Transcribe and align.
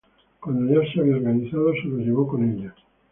Cuando 0.39 0.73
ya 0.81 0.91
se 0.91 0.99
había 0.99 1.17
organizado 1.17 1.71
se 1.73 1.83
los 1.87 1.99
llevó 1.99 2.27
con 2.27 2.43
ella. 2.43 2.73